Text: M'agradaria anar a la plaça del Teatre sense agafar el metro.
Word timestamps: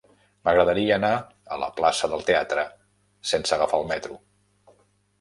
M'agradaria 0.47 0.95
anar 0.95 1.11
a 1.19 1.59
la 1.65 1.69
plaça 1.81 2.11
del 2.15 2.27
Teatre 2.33 2.67
sense 3.35 3.57
agafar 3.61 3.83
el 3.85 3.91
metro. 3.97 4.23